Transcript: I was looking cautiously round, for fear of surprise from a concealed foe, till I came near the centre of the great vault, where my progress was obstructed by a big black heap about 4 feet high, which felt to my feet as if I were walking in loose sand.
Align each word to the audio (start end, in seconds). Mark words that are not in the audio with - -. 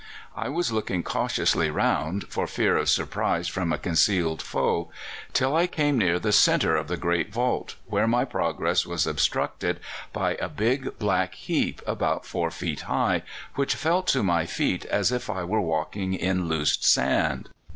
I 0.35 0.49
was 0.49 0.71
looking 0.71 1.03
cautiously 1.03 1.69
round, 1.69 2.25
for 2.27 2.47
fear 2.47 2.75
of 2.75 2.89
surprise 2.89 3.47
from 3.47 3.71
a 3.71 3.77
concealed 3.77 4.41
foe, 4.41 4.89
till 5.31 5.55
I 5.55 5.67
came 5.67 5.95
near 5.99 6.17
the 6.17 6.31
centre 6.31 6.75
of 6.75 6.87
the 6.87 6.97
great 6.97 7.31
vault, 7.31 7.75
where 7.85 8.07
my 8.07 8.25
progress 8.25 8.83
was 8.83 9.05
obstructed 9.05 9.79
by 10.11 10.37
a 10.37 10.49
big 10.49 10.97
black 10.97 11.35
heap 11.35 11.83
about 11.85 12.25
4 12.25 12.49
feet 12.49 12.79
high, 12.81 13.21
which 13.53 13.75
felt 13.75 14.07
to 14.07 14.23
my 14.23 14.47
feet 14.47 14.85
as 14.85 15.11
if 15.11 15.29
I 15.29 15.43
were 15.43 15.61
walking 15.61 16.15
in 16.15 16.47
loose 16.47 16.79
sand. 16.81 17.49